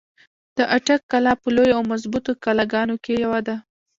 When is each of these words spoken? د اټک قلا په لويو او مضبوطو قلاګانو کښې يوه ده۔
د 0.57 0.59
اټک 0.75 1.01
قلا 1.11 1.33
په 1.41 1.47
لويو 1.55 1.77
او 1.77 1.83
مضبوطو 1.91 2.31
قلاګانو 2.43 2.95
کښې 3.03 3.15
يوه 3.25 3.39
ده۔ 3.47 3.55